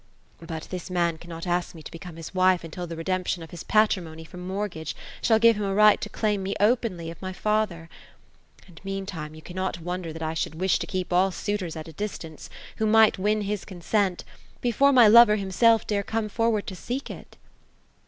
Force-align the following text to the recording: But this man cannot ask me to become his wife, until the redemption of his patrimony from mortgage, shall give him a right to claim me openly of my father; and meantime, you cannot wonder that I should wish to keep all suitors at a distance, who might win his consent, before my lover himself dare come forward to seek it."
But 0.39 0.61
this 0.71 0.89
man 0.89 1.19
cannot 1.19 1.45
ask 1.45 1.75
me 1.75 1.83
to 1.83 1.91
become 1.91 2.15
his 2.15 2.33
wife, 2.33 2.63
until 2.63 2.87
the 2.87 2.95
redemption 2.95 3.43
of 3.43 3.51
his 3.51 3.63
patrimony 3.63 4.23
from 4.23 4.39
mortgage, 4.47 4.95
shall 5.21 5.37
give 5.37 5.57
him 5.57 5.63
a 5.63 5.75
right 5.75 6.01
to 6.01 6.09
claim 6.09 6.41
me 6.41 6.55
openly 6.59 7.11
of 7.11 7.21
my 7.21 7.31
father; 7.31 7.87
and 8.65 8.81
meantime, 8.83 9.35
you 9.35 9.43
cannot 9.43 9.79
wonder 9.79 10.11
that 10.11 10.23
I 10.23 10.33
should 10.33 10.55
wish 10.55 10.79
to 10.79 10.87
keep 10.87 11.13
all 11.13 11.29
suitors 11.29 11.75
at 11.75 11.87
a 11.87 11.93
distance, 11.93 12.49
who 12.77 12.87
might 12.87 13.19
win 13.19 13.41
his 13.41 13.63
consent, 13.63 14.23
before 14.59 14.91
my 14.91 15.07
lover 15.07 15.35
himself 15.35 15.85
dare 15.85 16.01
come 16.01 16.29
forward 16.29 16.65
to 16.65 16.75
seek 16.75 17.11
it." 17.11 17.37